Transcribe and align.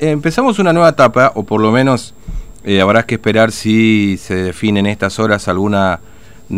Empezamos 0.00 0.60
una 0.60 0.72
nueva 0.72 0.90
etapa, 0.90 1.32
o 1.34 1.42
por 1.42 1.60
lo 1.60 1.72
menos 1.72 2.14
eh, 2.62 2.80
habrá 2.80 3.02
que 3.02 3.16
esperar 3.16 3.50
si 3.50 4.16
se 4.16 4.36
definen 4.36 4.86
en 4.86 4.92
estas 4.92 5.18
horas 5.18 5.48
alguna, 5.48 5.98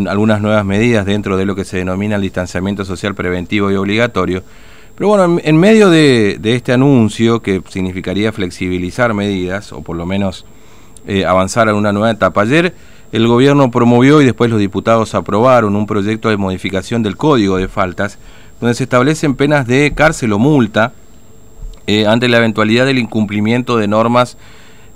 algunas 0.08 0.42
nuevas 0.42 0.62
medidas 0.66 1.06
dentro 1.06 1.38
de 1.38 1.46
lo 1.46 1.56
que 1.56 1.64
se 1.64 1.78
denomina 1.78 2.16
el 2.16 2.20
distanciamiento 2.20 2.84
social 2.84 3.14
preventivo 3.14 3.70
y 3.70 3.76
obligatorio. 3.76 4.42
Pero 4.94 5.08
bueno, 5.08 5.38
en, 5.42 5.56
medio 5.56 5.88
de, 5.88 6.38
este 6.42 6.74
anuncio, 6.74 7.40
que 7.40 7.62
significaría 7.66 8.30
flexibilizar 8.30 9.14
medidas, 9.14 9.72
o 9.72 9.80
por 9.80 9.96
lo 9.96 10.04
menos 10.04 10.44
eh, 11.06 11.24
avanzar 11.24 11.70
a 11.70 11.74
una 11.74 11.94
nueva 11.94 12.10
etapa, 12.10 12.42
ayer 12.42 12.74
el 13.10 13.26
gobierno 13.26 13.70
promovió 13.70 14.20
y 14.20 14.26
después 14.26 14.50
los 14.50 14.60
diputados 14.60 15.14
aprobaron 15.14 15.76
un 15.76 15.86
proyecto 15.86 16.28
de 16.28 16.36
modificación 16.36 17.02
del 17.02 17.16
Código 17.16 17.56
de 17.56 17.68
Faltas, 17.68 18.18
donde 18.60 18.74
se 18.74 18.82
establecen 18.82 19.34
penas 19.34 19.66
de 19.66 19.94
cárcel 19.94 20.34
o 20.34 20.38
multa 20.38 20.92
eh, 21.86 22.06
ante 22.06 22.28
la 22.28 22.38
eventualidad 22.38 22.86
del 22.86 22.98
incumplimiento 22.98 23.76
de 23.76 23.88
normas 23.88 24.36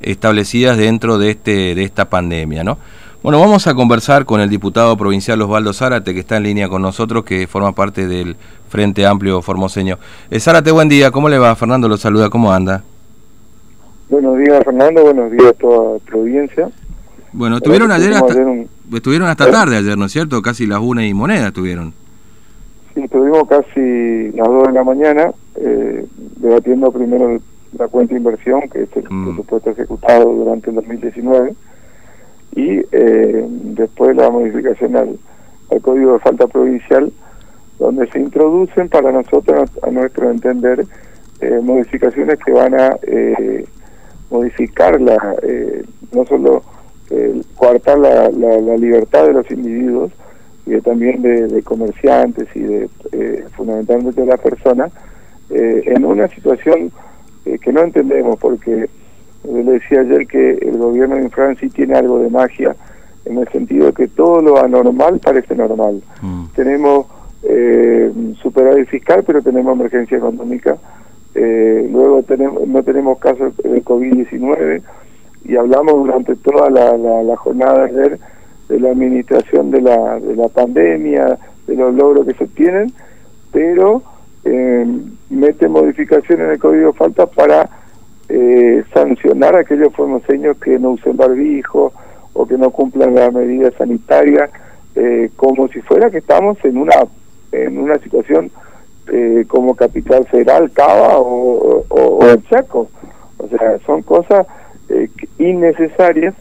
establecidas 0.00 0.76
dentro 0.76 1.18
de, 1.18 1.30
este, 1.30 1.74
de 1.74 1.82
esta 1.82 2.08
pandemia. 2.10 2.64
¿no? 2.64 2.78
Bueno, 3.22 3.40
vamos 3.40 3.66
a 3.66 3.74
conversar 3.74 4.26
con 4.26 4.40
el 4.40 4.50
diputado 4.50 4.96
provincial 4.96 5.40
Osvaldo 5.40 5.72
Zárate, 5.72 6.12
que 6.12 6.20
está 6.20 6.36
en 6.36 6.42
línea 6.42 6.68
con 6.68 6.82
nosotros, 6.82 7.24
que 7.24 7.46
forma 7.46 7.72
parte 7.72 8.06
del 8.06 8.36
Frente 8.68 9.06
Amplio 9.06 9.40
Formoseño. 9.40 9.98
Eh, 10.30 10.40
Zárate, 10.40 10.70
buen 10.70 10.90
día, 10.90 11.10
¿cómo 11.10 11.30
le 11.30 11.38
va? 11.38 11.56
Fernando 11.56 11.88
lo 11.88 11.96
saluda, 11.96 12.28
¿cómo 12.28 12.52
anda? 12.52 12.82
Buenos 14.10 14.36
días, 14.36 14.62
Fernando, 14.62 15.02
buenos 15.02 15.32
días 15.32 15.46
a 15.46 15.52
toda 15.54 15.98
la 16.06 16.18
audiencia. 16.18 16.68
Bueno, 17.32 17.56
estuvieron 17.56 17.90
ayer 17.90 18.12
hasta, 18.12 18.34
estuvieron 18.92 19.28
hasta 19.28 19.48
¿Eh? 19.48 19.52
tarde 19.52 19.78
ayer, 19.78 19.96
¿no 19.96 20.04
es 20.04 20.12
cierto? 20.12 20.42
Casi 20.42 20.66
las 20.66 20.80
una 20.80 21.06
y 21.06 21.14
moneda 21.14 21.46
estuvieron. 21.46 21.94
Sí, 22.94 23.02
estuvimos 23.02 23.48
casi 23.48 24.30
las 24.32 24.46
dos 24.46 24.68
de 24.68 24.72
la 24.72 24.84
mañana 24.84 25.32
eh, 25.56 26.06
debatiendo 26.36 26.92
primero 26.92 27.40
la 27.76 27.88
cuenta 27.88 28.14
de 28.14 28.20
inversión, 28.20 28.68
que 28.68 28.82
es 28.82 28.96
el 28.96 29.04
mm. 29.10 29.24
presupuesto 29.24 29.70
ejecutado 29.70 30.32
durante 30.32 30.70
el 30.70 30.76
2019, 30.76 31.54
y 32.54 32.82
eh, 32.92 33.46
después 33.48 34.16
la 34.16 34.30
modificación 34.30 34.96
al, 34.96 35.18
Código 35.82 36.12
de 36.12 36.18
Falta 36.20 36.46
Provincial, 36.46 37.12
donde 37.80 38.06
se 38.12 38.20
introducen 38.20 38.88
para 38.88 39.10
nosotros, 39.10 39.68
a 39.82 39.90
nuestro 39.90 40.30
entender, 40.30 40.86
eh, 41.40 41.60
modificaciones 41.60 42.38
que 42.46 42.52
van 42.52 42.78
a 42.78 42.96
modificar 44.30 45.00
la, 45.00 45.34
no 46.12 46.24
solo 46.26 46.62
coartar 47.56 47.98
la, 47.98 48.30
la, 48.30 48.76
libertad 48.76 49.26
de 49.26 49.32
los 49.32 49.50
individuos, 49.50 50.12
y 50.66 50.80
también 50.80 51.22
de, 51.22 51.46
de, 51.48 51.62
comerciantes 51.62 52.48
y 52.54 52.60
de 52.60 52.88
fundamentalmente 53.54 54.20
de 54.20 54.26
las 54.26 54.40
personas, 54.40 54.92
eh, 55.50 55.82
en 55.86 56.04
una 56.04 56.26
situación 56.28 56.90
eh, 57.44 57.58
que 57.58 57.72
no 57.72 57.82
entendemos, 57.82 58.38
porque 58.38 58.88
le 59.44 59.62
decía 59.64 60.00
ayer 60.00 60.26
que 60.26 60.52
el 60.52 60.78
gobierno 60.78 61.16
de 61.16 61.28
Francia 61.28 61.68
tiene 61.74 61.94
algo 61.94 62.18
de 62.18 62.30
magia, 62.30 62.74
en 63.26 63.38
el 63.38 63.48
sentido 63.48 63.86
de 63.86 63.92
que 63.92 64.08
todo 64.08 64.40
lo 64.40 64.58
anormal 64.58 65.18
parece 65.20 65.54
normal. 65.54 66.02
Mm. 66.22 66.44
Tenemos 66.54 67.06
eh, 67.42 68.10
superávit 68.40 68.88
fiscal, 68.88 69.22
pero 69.26 69.42
tenemos 69.42 69.74
emergencia 69.78 70.16
económica. 70.16 70.76
Eh, 71.34 71.88
luego 71.90 72.22
tenemos, 72.22 72.66
no 72.66 72.82
tenemos 72.82 73.18
casos 73.18 73.56
de 73.58 73.82
COVID-19 73.82 74.82
y 75.44 75.56
hablamos 75.56 75.94
durante 75.94 76.36
toda 76.36 76.70
la, 76.70 76.96
la, 76.96 77.36
jornada 77.36 77.86
de 77.86 77.90
ayer 77.90 78.18
de 78.68 78.80
la 78.80 78.90
administración 78.90 79.70
de 79.70 79.80
la, 79.80 80.18
de 80.20 80.36
la 80.36 80.48
pandemia, 80.48 81.38
de 81.66 81.76
los 81.76 81.94
logros 81.94 82.26
que 82.26 82.34
se 82.34 82.44
obtienen, 82.44 82.92
pero 83.52 84.02
eh, 84.44 84.86
mete 85.30 85.68
modificaciones 85.68 86.46
en 86.46 86.52
el 86.52 86.58
código 86.58 86.88
de 86.88 86.98
falta 86.98 87.26
para 87.26 87.68
eh, 88.28 88.82
sancionar 88.92 89.56
a 89.56 89.60
aquellos 89.60 89.92
formoseños 89.94 90.56
que 90.58 90.78
no 90.78 90.90
usen 90.90 91.16
barbijo 91.16 91.92
o 92.32 92.46
que 92.46 92.58
no 92.58 92.70
cumplan 92.70 93.14
las 93.14 93.32
medidas 93.32 93.74
sanitarias, 93.78 94.50
eh, 94.96 95.30
como 95.36 95.68
si 95.68 95.80
fuera 95.82 96.10
que 96.10 96.18
estamos 96.18 96.58
en 96.64 96.78
una 96.78 96.94
en 97.52 97.78
una 97.78 97.98
situación 97.98 98.50
eh, 99.12 99.44
como 99.46 99.74
Capital 99.74 100.26
Federal, 100.26 100.70
Cava 100.72 101.18
o, 101.18 101.84
o, 101.88 102.26
el 102.26 102.42
Chaco. 102.48 102.88
O 103.38 103.48
sea, 103.48 103.78
son 103.86 104.02
cosas 104.02 104.46
eh, 104.88 105.08
innecesarias 105.38 106.34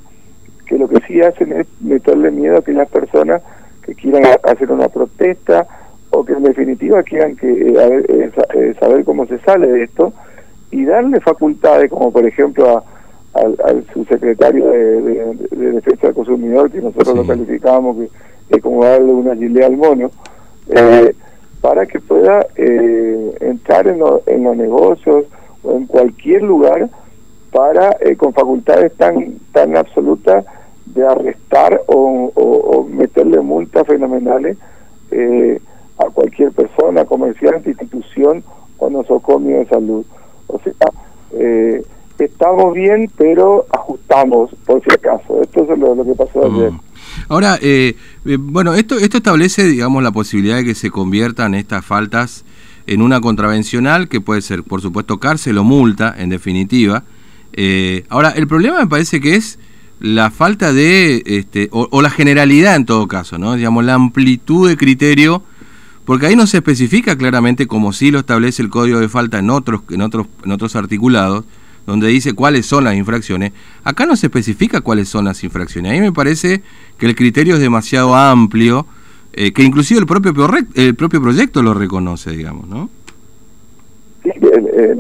que 0.73 0.79
lo 0.79 0.88
que 0.88 1.06
sí 1.07 1.22
hacen 1.22 1.51
es 1.53 1.67
meterle 1.81 2.31
miedo 2.31 2.56
a 2.56 2.59
aquellas 2.59 2.89
personas 2.89 3.41
que 3.85 3.94
quieran 3.94 4.23
hacer 4.44 4.72
una 4.72 4.89
protesta 4.89 5.67
o 6.09 6.25
que 6.25 6.34
en 6.34 6.44
definitiva 6.44 7.03
quieran 7.03 7.35
que 7.35 7.51
eh, 7.51 8.06
eh, 8.09 8.31
eh, 8.56 8.75
saber 8.79 9.03
cómo 9.03 9.28
se 9.28 9.38
sale 9.39 9.67
de 9.67 9.84
esto 9.84 10.13
y 10.72 10.85
darle 10.85 11.19
facultades 11.19 11.91
como 11.91 12.11
por 12.11 12.25
ejemplo 12.25 12.84
al, 13.34 13.85
subsecretario 13.94 14.67
de, 14.67 15.35
defensa 15.51 16.07
del 16.07 16.16
consumidor 16.16 16.72
que 16.72 16.81
nosotros 16.81 17.16
lo 17.16 17.25
calificamos 17.25 17.97
que 17.97 18.55
es 18.55 18.61
como 18.61 18.84
darle 18.84 19.11
una 19.11 19.35
gilea 19.35 19.67
al 19.67 19.78
mono 19.78 20.09
para 21.61 21.85
que 21.85 22.00
pueda 22.00 22.45
entrar 22.55 23.88
en, 23.88 24.01
en, 24.28 24.44
los 24.44 24.57
negocios 24.57 25.25
o 25.63 25.78
en 25.78 25.85
cualquier 25.85 26.41
lugar 26.44 26.90
para 27.51 27.95
con 28.17 28.34
facultades 28.34 28.94
tan 28.97 29.40
tan 29.51 29.78
absolutas 29.78 30.45
de 30.86 31.08
arrestar 31.08 31.82
o, 31.88 32.32
o 32.36 32.84
meterle 32.86 33.42
multas 33.42 33.88
fenomenales 33.88 34.58
eh, 35.12 35.60
a 35.98 36.10
cualquier 36.10 36.52
persona, 36.52 37.06
comerciante, 37.06 37.70
institución 37.70 38.44
o 38.78 38.90
nosocomio 38.90 39.60
de 39.60 39.66
salud. 39.68 40.06
O 40.48 40.60
sea, 40.60 40.74
eh, 41.34 41.84
estamos 42.20 42.74
bien, 42.74 43.10
pero 43.18 43.66
ajustamos 43.72 44.52
por 44.66 44.84
si 44.84 44.92
acaso. 44.92 45.42
Esto 45.42 45.64
es 45.64 45.80
lo, 45.80 46.04
que 46.04 46.14
pasó 46.14 46.50
mm. 46.50 46.56
ayer. 46.56 46.72
Ahora, 47.30 47.58
eh, 47.62 47.96
eh, 48.26 48.38
bueno, 48.40 48.74
esto, 48.74 48.98
esto 48.98 49.18
establece, 49.18 49.64
digamos, 49.66 50.04
la 50.04 50.12
posibilidad 50.12 50.58
de 50.58 50.66
que 50.66 50.76
se 50.76 50.90
conviertan 50.90 51.54
estas 51.54 51.86
faltas 51.86 52.46
en 52.88 53.02
una 53.02 53.22
contravencional, 53.22 54.10
que 54.10 54.20
puede 54.20 54.42
ser, 54.42 54.64
por 54.64 54.82
supuesto, 54.82 55.20
cárcel 55.20 55.58
o 55.58 55.64
multa, 55.64 56.14
en 56.18 56.30
definitiva. 56.30 57.04
ahora, 58.10 58.32
el 58.32 58.48
problema 58.48 58.80
me 58.80 58.88
parece 58.88 59.22
que 59.22 59.36
es 59.36 59.58
la 60.03 60.31
falta 60.31 60.74
de, 60.74 61.24
este, 61.25 61.69
o, 61.72 62.02
la 62.02 62.09
generalidad 62.09 62.75
en 62.75 62.86
todo 62.86 63.08
caso, 63.08 63.38
¿no? 63.38 63.56
Digamos, 63.56 63.86
la 63.86 63.94
amplitud 63.94 64.68
de 64.68 64.75
criterio 64.75 65.44
porque 66.03 66.25
ahí 66.28 66.36
no 66.36 66.46
se 66.46 66.58
especifica 66.58 67.18
claramente 67.18 67.68
como 67.68 67.94
sí 67.94 68.12
lo 68.12 68.19
establece 68.19 68.62
el 68.62 68.69
código 68.69 69.00
de 69.00 69.08
falta 69.08 69.40
en 69.40 69.50
otros 69.50 69.84
en 69.90 70.02
otros 70.02 70.28
en 70.44 70.52
otros 70.52 70.75
articulados 70.75 71.46
donde 71.86 72.09
dice 72.09 72.34
cuáles 72.34 72.66
son 72.66 72.84
las 72.84 72.96
infracciones. 72.96 73.53
Acá 73.86 74.06
no 74.06 74.18
se 74.18 74.28
especifica 74.28 74.81
cuáles 74.81 75.08
son 75.08 75.24
las 75.24 75.41
infracciones. 75.46 75.94
Ahí 75.94 76.02
me 76.02 76.12
parece 76.12 76.62
que 76.97 77.06
el 77.06 77.16
criterio 77.16 77.56
es 77.56 77.62
demasiado 77.62 78.14
amplio 78.14 78.85
eh, 79.31 79.53
que 79.53 79.64
inclusive 79.64 80.02
el 80.02 80.06
propio 80.06 80.34
el 80.75 80.96
propio 80.96 81.22
proyecto 81.22 81.64
lo 81.64 81.74
reconoce 81.74 82.31
digamos 82.31 82.68
no 82.68 82.90
sí, 84.22 84.30
eh, 84.30 84.96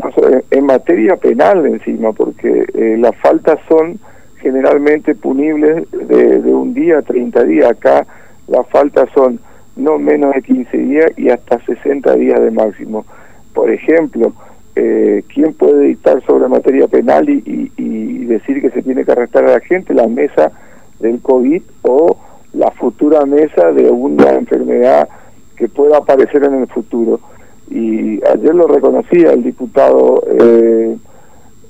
en 0.49 0.65
materia 0.65 1.17
penal 1.17 1.65
encima 1.67 2.13
porque 2.13 2.65
eh, 2.73 2.95
las 2.97 3.15
faltas 3.17 3.59
son 3.67 3.99
generalmente 4.43 5.15
punibles 5.15 5.89
de, 5.91 6.53
un 6.53 6.73
día 6.73 6.99
a 6.99 7.01
30 7.01 7.43
días 7.45 7.71
acá 7.71 8.05
las 8.47 8.67
faltas 8.67 9.09
son 9.15 9.39
no 9.77 9.97
menos 9.97 10.35
de 10.35 10.41
15 10.41 10.77
días 10.77 11.11
y 11.17 11.29
hasta 11.29 11.59
60 11.65 12.13
días 12.15 12.41
de 12.41 12.51
máximo. 12.51 13.05
Por 13.53 13.71
ejemplo, 13.71 14.33
eh, 14.75 15.23
¿quién 15.33 15.53
puede 15.53 15.87
dictar 15.87 16.21
sobre 16.25 16.49
materia 16.49 16.87
penal 16.87 17.29
y, 17.29 17.71
y, 17.77 18.25
decir 18.25 18.61
que 18.61 18.71
se 18.71 18.81
tiene 18.81 19.05
que 19.05 19.11
arrestar 19.11 19.45
a 19.45 19.53
la 19.53 19.59
gente? 19.59 19.93
La 19.93 20.07
mesa 20.07 20.51
del 20.99 21.21
COVID 21.21 21.61
o 21.83 22.17
la 22.53 22.71
futura 22.71 23.25
mesa 23.25 23.71
de 23.71 23.89
una 23.89 24.31
enfermedad 24.31 25.07
que 25.55 25.69
pueda 25.69 25.97
aparecer 25.97 26.43
en 26.43 26.55
el 26.55 26.67
futuro. 26.67 27.19
Y 27.69 28.19
ayer 28.25 28.53
lo 28.53 28.67
reconocía 28.67 29.31
el 29.31 29.43
diputado 29.43 30.23
eh, 30.39 30.97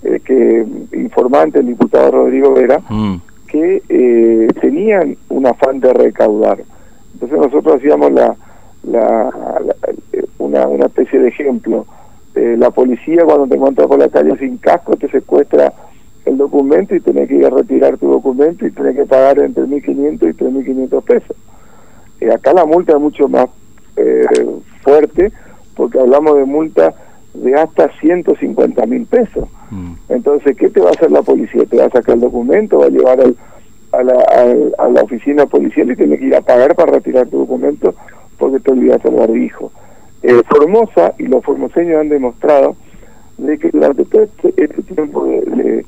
eh, 0.03 0.19
que 0.23 0.65
informante, 0.93 1.59
el 1.59 1.67
diputado 1.67 2.11
Rodrigo 2.11 2.53
Vera, 2.53 2.79
mm. 2.89 3.15
que 3.47 3.81
eh, 3.89 4.47
tenían 4.59 5.17
un 5.29 5.45
afán 5.47 5.79
de 5.79 5.93
recaudar 5.93 6.59
entonces 7.23 7.39
nosotros 7.39 7.77
hacíamos 7.77 8.11
la, 8.11 8.35
la, 8.83 9.29
una, 10.39 10.67
una 10.67 10.85
especie 10.87 11.19
de 11.19 11.29
ejemplo. 11.29 11.85
Eh, 12.35 12.55
la 12.57 12.71
policía 12.71 13.23
cuando 13.23 13.47
te 13.47 13.55
encuentra 13.55 13.87
por 13.87 13.99
la 13.99 14.09
calle 14.09 14.35
sin 14.39 14.57
casco 14.57 14.95
te 14.97 15.07
secuestra 15.09 15.71
el 16.25 16.37
documento 16.37 16.95
y 16.95 16.99
tenés 16.99 17.29
que 17.29 17.35
ir 17.35 17.45
a 17.45 17.49
retirar 17.49 17.97
tu 17.97 18.09
documento 18.09 18.65
y 18.65 18.71
tenés 18.71 18.95
que 18.95 19.05
pagar 19.05 19.39
entre 19.39 19.63
1.500 19.63 20.13
y 20.13 20.33
3.500 20.33 21.03
pesos. 21.03 21.37
eh, 22.19 22.31
acá 22.31 22.53
la 22.53 22.65
multa 22.65 22.93
es 22.93 22.99
mucho 22.99 23.27
más 23.29 23.47
eh, 23.97 24.25
fuerte 24.81 25.31
porque 25.75 25.99
hablamos 25.99 26.37
de 26.37 26.45
multa 26.45 26.93
de 27.33 27.55
hasta 27.55 27.89
150 27.99 28.85
mil 28.85 29.05
pesos. 29.05 29.47
Mm. 29.71 29.93
Entonces, 30.09 30.55
¿qué 30.57 30.69
te 30.69 30.79
va 30.79 30.89
a 30.89 30.93
hacer 30.93 31.11
la 31.11 31.21
policía? 31.21 31.65
¿Te 31.65 31.77
va 31.77 31.85
a 31.85 31.89
sacar 31.89 32.15
el 32.15 32.21
documento? 32.21 32.79
¿Va 32.79 32.85
a 32.85 32.89
llevar 32.89 33.21
al 33.21 33.35
a 33.93 34.01
la, 34.01 34.13
a, 34.79 34.89
la 34.89 35.01
oficina 35.03 35.45
policial 35.45 35.91
y 35.91 35.95
tiene 35.95 36.17
que 36.17 36.25
ir 36.25 36.35
a 36.35 36.41
pagar 36.41 36.75
para 36.75 36.93
retirar 36.93 37.27
tu 37.27 37.39
documento 37.39 37.93
porque 38.39 38.59
te 38.59 38.71
olvidaste 38.71 39.07
el 39.09 39.15
barbijo. 39.15 39.71
Eh, 40.23 40.41
Formosa 40.49 41.13
y 41.19 41.27
los 41.27 41.43
formoseños 41.43 42.01
han 42.01 42.09
demostrado 42.09 42.75
de 43.37 43.57
que 43.59 43.69
durante 43.69 44.03
todo 44.05 44.23
este, 44.23 44.53
este 44.57 44.81
tiempo 44.81 45.25
de, 45.25 45.85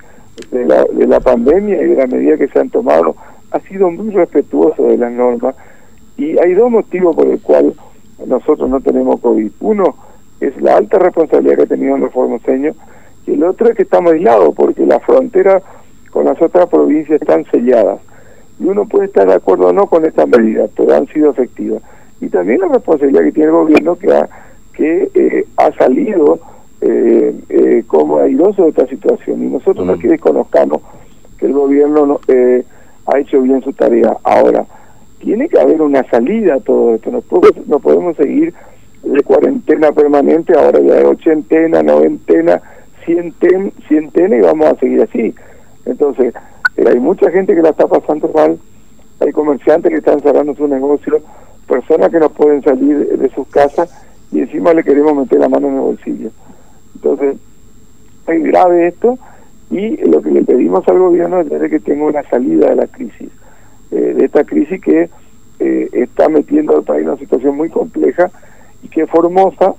la, 0.51 0.85
de 0.85 1.07
la 1.07 1.19
pandemia 1.19 1.81
y 1.81 1.87
de 1.87 1.95
la 1.95 2.05
medida 2.05 2.37
que 2.37 2.47
se 2.47 2.59
han 2.59 2.69
tomado, 2.69 3.15
ha 3.51 3.59
sido 3.61 3.89
muy 3.89 4.11
respetuoso 4.11 4.83
de 4.83 4.97
las 4.97 5.11
normas 5.11 5.55
y 6.17 6.37
hay 6.37 6.53
dos 6.53 6.69
motivos 6.69 7.15
por 7.15 7.27
el 7.27 7.41
cual 7.41 7.73
nosotros 8.25 8.69
no 8.69 8.81
tenemos 8.81 9.19
COVID. 9.19 9.51
Uno 9.61 9.95
es 10.39 10.59
la 10.61 10.77
alta 10.77 10.99
responsabilidad 10.99 11.57
que 11.57 11.63
ha 11.63 11.67
tenido 11.67 11.97
los 11.97 12.11
formoseños 12.11 12.75
y 13.27 13.33
el 13.33 13.43
otro 13.43 13.69
es 13.69 13.75
que 13.75 13.83
estamos 13.83 14.13
aislados 14.13 14.53
porque 14.55 14.85
las 14.85 15.03
fronteras 15.03 15.63
con 16.11 16.25
las 16.25 16.41
otras 16.41 16.67
provincias 16.67 17.21
están 17.21 17.45
selladas. 17.51 17.99
Y 18.59 18.65
uno 18.65 18.85
puede 18.85 19.07
estar 19.07 19.27
de 19.27 19.33
acuerdo 19.33 19.67
o 19.67 19.73
no 19.73 19.87
con 19.87 20.05
estas 20.05 20.27
medidas, 20.29 20.69
pero 20.75 20.95
han 20.95 21.07
sido 21.07 21.31
efectivas. 21.31 21.81
Y 22.21 22.29
también 22.29 22.61
la 22.61 22.69
responsabilidad 22.69 23.23
que 23.23 23.31
tiene 23.33 23.49
el 23.49 23.55
gobierno 23.55 23.95
que 23.97 24.13
ha, 24.13 24.29
que, 24.73 25.09
eh, 25.13 25.45
ha 25.57 25.71
salido 25.73 26.39
eh, 26.81 27.35
eh, 27.49 27.83
como 27.87 28.19
airoso 28.19 28.63
de 28.63 28.69
esta 28.69 28.87
situación. 28.87 29.43
Y 29.43 29.47
nosotros 29.47 29.99
que 29.99 30.07
desconozcamos 30.07 30.81
que 31.37 31.47
el 31.47 31.53
gobierno 31.53 32.05
no, 32.05 32.19
eh, 32.27 32.63
ha 33.07 33.19
hecho 33.19 33.41
bien 33.41 33.61
su 33.61 33.73
tarea. 33.73 34.15
Ahora, 34.23 34.65
tiene 35.19 35.49
que 35.49 35.59
haber 35.59 35.81
una 35.81 36.03
salida 36.09 36.55
a 36.55 36.59
todo 36.59 36.95
esto. 36.95 37.11
No, 37.11 37.23
no 37.67 37.79
podemos 37.79 38.15
seguir 38.15 38.53
de 39.05 39.23
cuarentena 39.23 39.91
permanente, 39.91 40.53
ahora 40.57 40.79
ya 40.79 40.95
de 40.95 41.05
ochentena, 41.05 41.83
noventena, 41.83 42.61
cienten, 43.05 43.71
cientena 43.87 44.35
y 44.35 44.41
vamos 44.41 44.67
a 44.67 44.75
seguir 44.79 45.01
así. 45.01 45.33
Entonces, 45.85 46.33
eh, 46.77 46.85
hay 46.87 46.99
mucha 46.99 47.29
gente 47.29 47.53
que 47.55 47.61
la 47.61 47.69
está 47.69 47.87
pasando 47.87 48.29
mal, 48.33 48.57
hay 49.19 49.31
comerciantes 49.31 49.91
que 49.91 49.99
están 49.99 50.19
cerrando 50.21 50.55
su 50.55 50.67
negocio, 50.67 51.21
personas 51.67 52.09
que 52.09 52.19
no 52.19 52.29
pueden 52.29 52.63
salir 52.63 53.17
de, 53.17 53.29
sus 53.29 53.47
casas 53.47 53.89
y 54.31 54.39
encima 54.39 54.73
le 54.73 54.83
queremos 54.83 55.15
meter 55.15 55.39
la 55.39 55.49
mano 55.49 55.67
en 55.67 55.75
el 55.75 55.81
bolsillo. 55.81 56.29
Entonces, 56.95 57.37
es 58.27 58.43
grave 58.43 58.87
esto 58.87 59.19
y 59.69 59.97
lo 59.97 60.21
que 60.21 60.31
le 60.31 60.43
pedimos 60.43 60.87
al 60.87 60.97
gobierno 60.97 61.41
es 61.41 61.69
que 61.69 61.79
tenga 61.79 62.05
una 62.05 62.23
salida 62.23 62.69
de 62.69 62.75
la 62.75 62.87
crisis, 62.87 63.29
eh, 63.91 64.15
de 64.17 64.25
esta 64.25 64.43
crisis 64.43 64.81
que 64.81 65.09
eh, 65.59 65.89
está 65.93 66.27
metiendo 66.27 66.75
al 66.75 66.83
país 66.83 67.03
en 67.03 67.09
una 67.09 67.19
situación 67.19 67.55
muy 67.55 67.69
compleja 67.69 68.31
y 68.83 68.87
que 68.87 69.07
Formosa, 69.07 69.75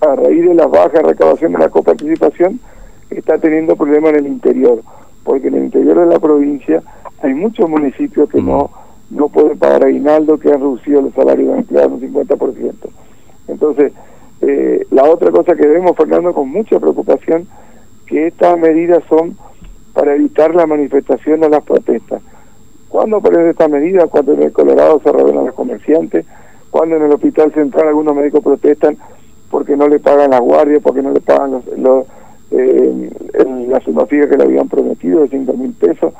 a 0.00 0.16
raíz 0.16 0.44
de 0.44 0.54
la 0.54 0.66
baja 0.66 1.00
recabación 1.02 1.52
de 1.52 1.58
la 1.58 1.68
coparticipación, 1.68 2.60
está 3.10 3.38
teniendo 3.38 3.76
problemas 3.76 4.14
en 4.14 4.20
el 4.20 4.26
interior, 4.26 4.82
porque 5.24 5.48
en 5.48 5.54
el 5.54 5.64
interior 5.64 6.00
de 6.00 6.06
la 6.06 6.18
provincia 6.18 6.82
hay 7.22 7.34
muchos 7.34 7.68
municipios 7.68 8.28
que 8.28 8.40
no 8.40 8.70
no 9.12 9.28
pueden 9.28 9.58
pagar 9.58 9.84
aguinaldo, 9.84 10.38
que 10.38 10.48
han 10.48 10.60
reducido 10.60 11.02
los 11.02 11.12
salarios 11.12 11.52
de 11.52 11.58
empleados 11.58 11.92
un 11.92 12.00
50%. 12.00 12.72
Entonces, 13.48 13.92
eh, 14.40 14.86
la 14.90 15.04
otra 15.04 15.30
cosa 15.30 15.54
que 15.54 15.66
vemos, 15.66 15.94
Fernando, 15.96 16.32
con 16.32 16.48
mucha 16.48 16.80
preocupación, 16.80 17.46
que 18.06 18.28
estas 18.28 18.58
medidas 18.58 19.02
son 19.08 19.36
para 19.92 20.14
evitar 20.14 20.54
la 20.54 20.66
manifestación 20.66 21.44
o 21.44 21.48
las 21.48 21.62
protestas. 21.62 22.22
¿Cuándo 22.88 23.18
aparece 23.18 23.50
esta 23.50 23.68
medida? 23.68 24.06
Cuando 24.06 24.32
en 24.32 24.44
el 24.44 24.52
Colorado 24.52 25.00
se 25.04 25.12
revelan 25.12 25.46
los 25.46 25.54
comerciantes, 25.54 26.24
cuando 26.72 26.96
en 26.96 27.02
el 27.02 27.12
Hospital 27.12 27.52
Central 27.52 27.88
algunos 27.88 28.16
médicos 28.16 28.42
protestan 28.42 28.96
porque 29.50 29.76
no 29.76 29.86
le 29.88 30.00
pagan 30.00 30.30
las 30.30 30.40
guardias, 30.40 30.80
porque 30.82 31.02
no 31.02 31.12
le 31.12 31.20
pagan 31.20 31.62
eh, 32.50 33.10
la 33.68 33.80
suma 33.80 34.06
fija 34.06 34.26
que 34.26 34.38
le 34.38 34.44
habían 34.44 34.70
prometido 34.70 35.20
de 35.20 35.28
5 35.28 35.52
mil 35.52 35.74
pesos, 35.74 36.14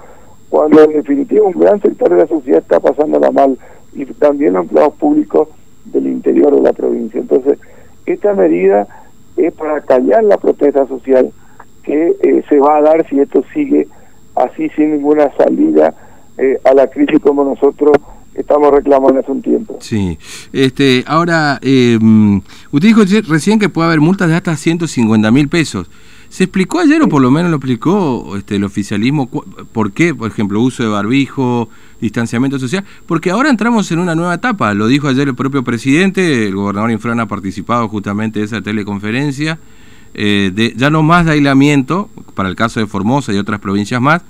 cuando 0.50 0.82
en 0.82 0.92
definitiva 0.92 1.46
un 1.46 1.58
gran 1.58 1.80
sector 1.80 2.10
de 2.10 2.18
la 2.18 2.26
sociedad 2.26 2.60
está 2.60 2.80
pasándola 2.80 3.30
mal 3.30 3.58
y 3.94 4.04
también 4.04 4.52
los 4.52 4.64
empleados 4.64 4.92
públicos 4.96 5.48
del 5.86 6.06
interior 6.06 6.54
de 6.54 6.60
la 6.60 6.74
provincia. 6.74 7.18
Entonces, 7.18 7.58
esta 8.04 8.34
medida 8.34 8.86
es 9.38 9.54
para 9.54 9.80
callar 9.80 10.22
la 10.24 10.36
protesta 10.36 10.86
social 10.86 11.32
que 11.82 12.14
eh, 12.22 12.44
se 12.46 12.58
va 12.58 12.76
a 12.76 12.82
dar 12.82 13.08
si 13.08 13.18
esto 13.18 13.42
sigue 13.54 13.88
así 14.34 14.68
sin 14.76 14.92
ninguna 14.96 15.34
salida 15.34 15.94
eh, 16.36 16.60
a 16.64 16.74
la 16.74 16.88
crisis 16.88 17.20
como 17.20 17.42
nosotros 17.42 17.96
estamos 18.34 18.70
reclamando 18.72 19.20
hace 19.20 19.30
un 19.30 19.42
tiempo. 19.42 19.78
Sí, 19.80 20.18
este, 20.52 21.04
ahora, 21.06 21.58
eh, 21.62 21.98
usted 22.70 22.88
dijo 22.88 23.02
recién 23.28 23.58
que 23.58 23.68
puede 23.68 23.88
haber 23.88 24.00
multas 24.00 24.28
de 24.28 24.36
hasta 24.36 24.56
150 24.56 25.30
mil 25.30 25.48
pesos. 25.48 25.90
¿Se 26.32 26.44
explicó 26.44 26.80
ayer, 26.80 27.02
o 27.02 27.10
por 27.10 27.20
lo 27.20 27.30
menos 27.30 27.50
lo 27.50 27.58
explicó 27.58 28.38
este, 28.38 28.56
el 28.56 28.64
oficialismo, 28.64 29.28
por 29.28 29.92
qué, 29.92 30.14
por 30.14 30.30
ejemplo, 30.30 30.62
uso 30.62 30.82
de 30.82 30.88
barbijo, 30.88 31.68
distanciamiento 32.00 32.58
social? 32.58 32.84
Porque 33.04 33.30
ahora 33.30 33.50
entramos 33.50 33.92
en 33.92 33.98
una 33.98 34.14
nueva 34.14 34.32
etapa, 34.32 34.72
lo 34.72 34.86
dijo 34.86 35.08
ayer 35.08 35.28
el 35.28 35.34
propio 35.34 35.62
presidente, 35.62 36.46
el 36.46 36.54
gobernador 36.54 36.90
Infran 36.90 37.20
ha 37.20 37.28
participado 37.28 37.86
justamente 37.88 38.38
de 38.38 38.46
esa 38.46 38.62
teleconferencia, 38.62 39.58
eh, 40.14 40.50
de, 40.54 40.72
ya 40.74 40.88
no 40.88 41.02
más 41.02 41.26
de 41.26 41.32
aislamiento, 41.32 42.08
para 42.34 42.48
el 42.48 42.56
caso 42.56 42.80
de 42.80 42.86
Formosa 42.86 43.34
y 43.34 43.36
otras 43.36 43.60
provincias 43.60 44.00
más, 44.00 44.22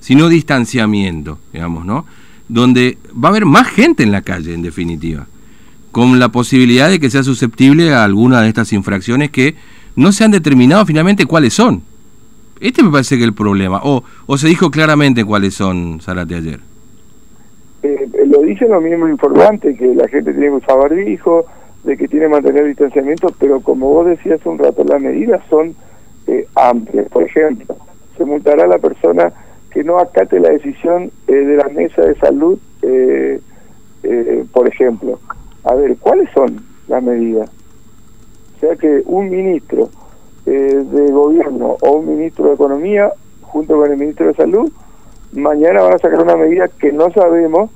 sino 0.00 0.28
distanciamiento, 0.28 1.38
digamos, 1.54 1.86
¿no? 1.86 2.04
Donde 2.48 2.98
va 3.12 3.28
a 3.28 3.30
haber 3.30 3.44
más 3.44 3.68
gente 3.68 4.02
en 4.02 4.12
la 4.12 4.22
calle, 4.22 4.54
en 4.54 4.62
definitiva, 4.62 5.26
con 5.92 6.18
la 6.18 6.28
posibilidad 6.28 6.88
de 6.88 7.00
que 7.00 7.10
sea 7.10 7.22
susceptible 7.22 7.92
a 7.92 8.04
alguna 8.04 8.42
de 8.42 8.48
estas 8.48 8.72
infracciones 8.72 9.30
que 9.30 9.54
no 9.96 10.12
se 10.12 10.24
han 10.24 10.30
determinado 10.30 10.84
finalmente 10.86 11.26
cuáles 11.26 11.54
son. 11.54 11.82
Este 12.60 12.82
me 12.82 12.90
parece 12.90 13.16
que 13.16 13.22
es 13.22 13.28
el 13.28 13.34
problema. 13.34 13.80
O, 13.82 14.02
o 14.26 14.38
se 14.38 14.48
dijo 14.48 14.70
claramente 14.70 15.24
cuáles 15.24 15.54
son, 15.54 16.00
Zarate, 16.00 16.34
ayer. 16.34 16.60
Eh, 17.82 18.08
lo 18.26 18.40
dicen 18.42 18.70
los 18.70 18.82
mismos 18.82 19.10
informantes, 19.10 19.78
que 19.78 19.94
la 19.94 20.08
gente 20.08 20.32
tiene 20.32 20.48
que 20.48 20.54
usar 20.54 20.78
barbijo, 20.78 21.46
de 21.84 21.96
que 21.96 22.08
tiene 22.08 22.26
que 22.26 22.32
mantener 22.32 22.66
distanciamiento, 22.66 23.28
pero 23.38 23.60
como 23.60 23.90
vos 23.90 24.06
decías 24.06 24.40
un 24.44 24.58
rato, 24.58 24.84
las 24.84 25.00
medidas 25.00 25.42
son 25.48 25.74
eh, 26.26 26.46
amplias. 26.54 27.08
Por 27.08 27.22
ejemplo, 27.22 27.76
se 28.16 28.24
multará 28.24 28.64
a 28.64 28.68
la 28.68 28.78
persona 28.78 29.32
que 29.76 29.84
no 29.84 29.98
acate 29.98 30.40
la 30.40 30.48
decisión 30.48 31.10
eh, 31.28 31.34
de 31.34 31.54
la 31.54 31.68
mesa 31.68 32.00
de 32.00 32.14
salud, 32.14 32.58
eh, 32.80 33.38
eh, 34.04 34.44
por 34.50 34.66
ejemplo. 34.66 35.18
A 35.64 35.74
ver, 35.74 35.98
¿cuáles 35.98 36.30
son 36.30 36.64
las 36.88 37.02
medidas? 37.02 37.50
O 38.56 38.60
sea 38.60 38.74
que 38.76 39.02
un 39.04 39.28
ministro 39.28 39.90
de 40.46 41.10
gobierno 41.10 41.76
o 41.82 41.90
un 41.90 42.16
ministro 42.16 42.46
de 42.46 42.54
economía, 42.54 43.12
junto 43.42 43.76
con 43.76 43.90
el 43.92 43.98
ministro 43.98 44.28
de 44.28 44.34
salud, 44.34 44.72
mañana 45.32 45.82
van 45.82 45.94
a 45.94 45.98
sacar 45.98 46.22
una 46.22 46.36
medida 46.36 46.68
que 46.68 46.90
no 46.90 47.10
sabemos, 47.10 47.70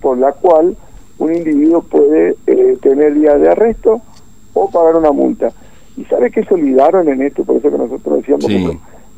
por 0.00 0.16
la 0.18 0.30
cual 0.30 0.76
un 1.18 1.34
individuo 1.34 1.82
puede 1.82 2.34
tener 2.80 3.14
día 3.14 3.36
de 3.38 3.48
arresto 3.48 4.02
o 4.52 4.70
pagar 4.70 4.94
una 4.94 5.10
multa. 5.10 5.50
¿Y 5.96 6.04
sabe 6.04 6.30
qué 6.30 6.44
se 6.44 6.54
olvidaron 6.54 7.08
en 7.08 7.22
esto? 7.22 7.42
Por 7.42 7.56
eso 7.56 7.72
que 7.72 7.78
nosotros 7.78 8.18
decíamos 8.18 8.46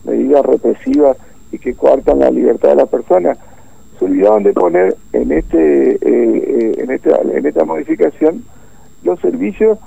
medidas 0.05 0.47
represivas 0.47 1.19
y 1.53 1.59
que 1.59 1.75
coartan 1.75 2.21
la 2.21 2.31
libertad 2.31 2.71
de 2.71 2.77
la 2.77 2.87
persona. 2.87 3.37
Se 3.99 4.05
olvidaron 4.05 4.43
de 4.43 4.53
poner 4.53 4.97
en 5.13 5.33
este, 5.33 5.93
eh, 5.93 5.99
eh, 6.03 6.75
en 6.79 6.91
esta 6.91 7.21
en 7.23 7.47
esta 7.47 7.65
modificación 7.65 8.45
los 9.03 9.19
servicios 9.21 9.79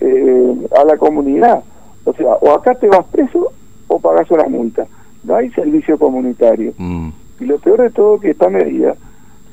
eh, 0.00 0.68
a 0.78 0.84
la 0.84 0.96
comunidad. 0.96 1.62
O 2.04 2.12
sea, 2.14 2.34
o 2.40 2.52
acá 2.52 2.74
te 2.74 2.88
vas 2.88 3.04
preso 3.06 3.52
o 3.88 4.00
pagas 4.00 4.30
una 4.30 4.44
multa. 4.44 4.86
No 5.24 5.34
hay 5.34 5.50
servicio 5.50 5.98
comunitario. 5.98 6.72
Mm. 6.78 7.10
Y 7.40 7.44
lo 7.44 7.58
peor 7.58 7.82
de 7.82 7.90
todo 7.90 8.20
que 8.20 8.30
esta 8.30 8.48
medida 8.48 8.94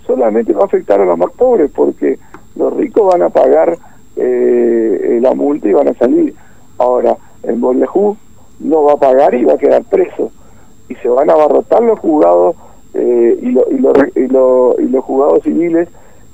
solamente 0.05 0.53
va 0.53 0.61
a 0.61 0.65
afectar 0.65 1.01
a 1.01 1.05
los 1.05 1.17
más 1.17 1.31
pobres 1.31 1.71
porque 1.75 2.19
los 2.55 2.73
ricos 2.75 3.11
van 3.11 3.23
a 3.23 3.29
pagar 3.29 3.77
la 4.17 5.33
multa 5.33 5.67
y 5.67 5.73
van 5.73 5.89
a 5.89 5.93
salir. 5.95 6.33
Ahora, 6.77 7.17
en 7.43 7.59
Bolejú 7.59 8.15
no 8.59 8.83
va 8.83 8.93
a 8.93 8.97
pagar 8.97 9.33
y 9.33 9.43
va 9.43 9.53
a 9.53 9.57
quedar 9.57 9.83
preso 9.83 10.31
y 10.89 10.95
se 10.95 11.07
van 11.07 11.29
a 11.29 11.33
abarrotar 11.33 11.81
los 11.83 11.99
juzgados 11.99 12.55
eh, 12.93 13.37
y, 13.41 13.47
y, 13.49 14.23
y, 14.23 14.27
los 14.27 15.03
juzgados 15.03 15.43
civiles 15.43 15.89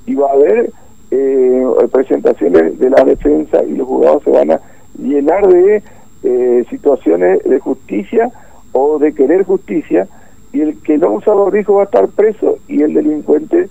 y 0.06 0.14
va 0.14 0.28
a 0.28 0.34
haber 0.34 0.70
eh, 1.10 1.64
presentaciones 1.90 2.78
de 2.78 2.90
la 2.90 3.02
defensa 3.04 3.64
y 3.64 3.74
los 3.74 3.88
juzgados 3.88 4.22
se 4.22 4.30
van 4.30 4.52
a 4.52 4.60
llenar 4.96 5.46
de 5.48 5.82
eh, 6.22 6.64
situaciones 6.70 7.42
de 7.42 7.58
justicia 7.58 8.30
o 8.72 8.98
de 8.98 9.12
querer 9.12 9.42
justicia 9.42 10.06
y 10.52 10.60
el 10.60 10.80
que 10.82 10.98
no 10.98 11.14
usa 11.14 11.34
barbijo 11.34 11.74
va 11.74 11.82
a 11.82 11.84
estar 11.86 12.06
preso 12.08 12.58
y 12.68 12.82
el 12.82 12.94
delincuente 12.94 13.68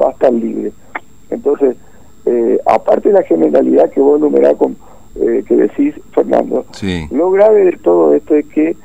va 0.00 0.08
a 0.08 0.12
estar 0.12 0.32
libre. 0.32 0.72
Entonces, 1.30 1.76
aparte 2.66 3.08
de 3.08 3.14
la 3.14 3.22
generalidad 3.22 3.90
que 3.90 4.00
vos 4.00 4.18
enumerás 4.18 4.56
con, 4.56 4.76
que 5.14 5.54
decís, 5.56 5.94
Fernando, 6.12 6.66
lo 7.12 7.30
grave 7.30 7.64
de 7.64 7.72
todo 7.78 8.14
esto 8.14 8.34
es 8.34 8.46
que 8.46 8.76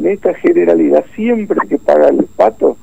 en 0.00 0.06
esta 0.06 0.32
generalidad 0.34 1.04
siempre 1.14 1.58
que 1.68 1.78
paga 1.78 2.08
el 2.08 2.24
pato 2.24 2.76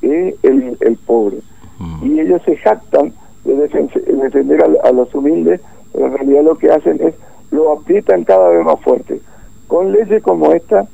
es 0.00 0.34
el, 0.42 0.76
el 0.80 0.96
pobre. 0.96 1.38
Mm. 1.78 2.06
Y 2.06 2.20
ellos 2.20 2.40
se 2.44 2.56
jactan 2.56 3.12
de 3.44 3.54
defender 3.56 4.64
a, 4.82 4.92
los 4.92 5.14
humildes, 5.14 5.60
pero 5.92 6.06
en 6.06 6.14
realidad 6.14 6.42
lo 6.44 6.56
que 6.56 6.70
hacen 6.70 6.98
es 7.00 7.14
lo 7.50 7.72
aprietan 7.72 8.24
cada 8.24 8.48
vez 8.48 8.64
más 8.64 8.80
fuerte. 8.80 9.20
Con 9.68 9.92
leyes 9.92 10.22
como 10.22 10.52
esta 10.52 10.86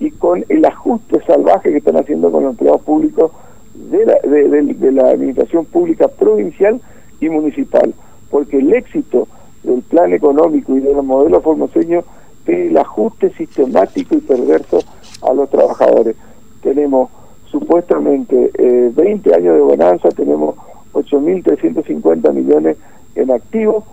y 0.00 0.10
con 0.12 0.44
el 0.48 0.64
ajuste 0.64 1.20
salvaje 1.26 1.70
que 1.70 1.78
están 1.78 1.96
haciendo 1.96 2.32
con 2.32 2.44
los 2.44 2.52
empleados 2.52 2.82
públicos 2.82 3.32
de 3.74 4.06
la, 4.06 4.14
de, 4.24 4.92
la 4.92 5.10
administración 5.10 5.64
pública 5.66 6.08
provincial 6.08 6.80
y 7.20 7.28
municipal. 7.28 7.94
Porque 8.30 8.58
el 8.58 8.72
éxito 8.72 9.28
del 9.62 9.82
plan 9.82 10.12
económico 10.12 10.76
y 10.76 10.80
de 10.80 10.92
los 10.92 11.04
modelos 11.04 11.42
formoseños 11.42 12.04
el 12.46 12.76
ajuste 12.76 13.30
sistemático 13.34 14.16
y 14.16 14.20
perverso 14.20 14.80
a 15.22 15.32
los 15.32 15.48
trabajadores. 15.50 16.16
Tenemos 16.62 17.10
supuestamente 17.46 18.50
20 18.94 19.30
eh, 19.30 19.34
años 19.34 19.54
de 19.54 19.60
bonanza, 19.60 20.08
tenemos 20.10 20.56
8.350 20.94 22.32
millones 22.32 22.76
en 23.14 23.30
activos, 23.30 23.84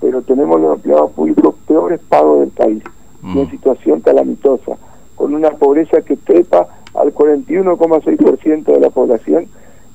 pero 0.00 0.22
tenemos 0.22 0.60
los 0.60 0.76
empleados 0.76 1.10
públicos 1.12 1.54
peores 1.66 2.00
pagos 2.08 2.40
del 2.40 2.50
país, 2.50 2.82
mm. 3.22 3.38
en 3.38 3.50
situación 3.50 4.00
calamitosa, 4.00 4.76
con 5.16 5.34
una 5.34 5.50
pobreza 5.50 6.02
que 6.02 6.16
trepa 6.16 6.68
al 6.94 7.12
41,6% 7.12 8.64
de 8.64 8.80
la 8.80 8.90
población 8.90 9.46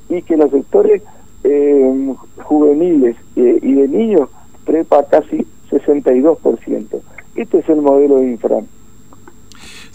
y 0.10 0.22
que 0.22 0.38
los 0.38 0.52
sectores 0.52 1.02
eh, 1.44 2.16
juveniles 2.44 3.16
eh, 3.36 3.60
y 3.62 3.74
de 3.74 3.88
niños 3.88 4.30
trepa 4.66 5.04
casi 5.06 5.46
62%. 5.72 7.02
Este 7.36 7.60
es 7.60 7.70
el 7.70 7.82
modelo 7.82 8.18
de 8.18 8.32
Infran. 8.32 8.68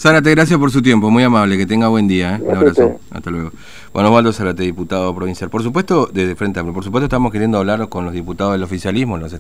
Zárate, 0.01 0.31
gracias 0.31 0.59
por 0.59 0.71
su 0.71 0.81
tiempo, 0.81 1.11
muy 1.11 1.23
amable, 1.25 1.59
que 1.59 1.67
tenga 1.67 1.89
buen 1.89 2.09
día. 2.09 2.37
¿eh? 2.37 2.43
Un 2.43 2.57
abrazo, 2.57 2.99
hasta 3.11 3.31
luego. 3.31 3.51
Bueno, 3.93 4.09
Osvaldo 4.09 4.33
Zárate, 4.33 4.63
diputado 4.63 5.15
provincial. 5.15 5.51
Por 5.51 5.63
supuesto, 5.63 6.09
desde 6.11 6.35
Frente 6.37 6.59
Amplio, 6.59 6.73
por 6.73 6.85
supuesto 6.85 7.05
estamos 7.05 7.31
queriendo 7.31 7.59
hablar 7.59 7.87
con 7.91 8.07
los 8.07 8.15
diputados 8.15 8.55
del 8.55 8.63
oficialismo, 8.63 9.19
los 9.19 9.35